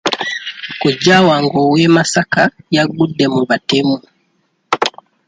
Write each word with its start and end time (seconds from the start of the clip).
Kojja 0.81 1.15
wange 1.27 1.57
ow'e 1.65 1.85
Masaka 1.95 2.43
yagudde 2.75 3.25
mu 3.33 3.41
batemu. 3.49 3.95